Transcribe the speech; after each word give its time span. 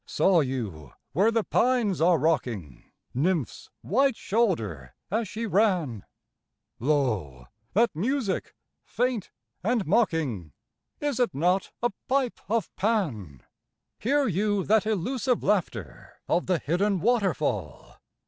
Saw 0.07 0.39
you 0.39 0.93
where 1.13 1.29
the 1.29 1.43
pines 1.43 2.01
are 2.01 2.17
rocking 2.17 2.85
Nymph's 3.13 3.69
white 3.83 4.15
shoulder 4.15 4.95
as 5.11 5.27
she 5.27 5.45
ran? 5.45 6.05
Lo, 6.79 7.45
that 7.73 7.95
music 7.95 8.55
faint 8.83 9.29
and 9.63 9.85
mocking, 9.85 10.53
Is 10.99 11.19
it 11.19 11.35
not 11.35 11.71
a 11.83 11.91
pipe 12.07 12.39
of 12.49 12.75
Pan? 12.75 13.43
Hear 13.99 14.27
you 14.27 14.63
that 14.63 14.87
elusive 14.87 15.43
laughter 15.43 16.13
Of 16.27 16.47
the 16.47 16.57
hidden 16.57 16.99
waterfall? 16.99 17.97